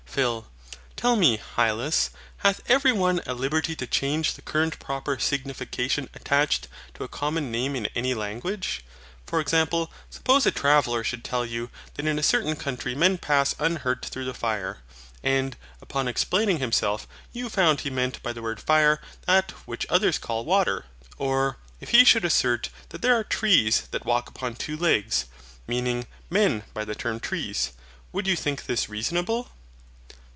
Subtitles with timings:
[0.13, 0.45] PHIL.
[0.97, 2.09] Tell me, Hylas,
[2.39, 7.49] hath every one a liberty to change the current proper signification attached to a common
[7.49, 8.83] name in any language?
[9.25, 13.55] For example, suppose a traveller should tell you that in a certain country men pass
[13.57, 14.79] unhurt through the fire;
[15.23, 20.17] and, upon explaining himself, you found he meant by the word fire that which others
[20.19, 20.83] call WATER.
[21.17, 25.23] Or, if he should assert that there are trees that walk upon two legs,
[25.67, 27.71] meaning men by the term TREES.
[28.11, 29.51] Would you think this reasonable?